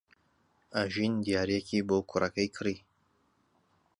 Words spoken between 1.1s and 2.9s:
دیارییەکی بۆ کوڕەکەی کڕی.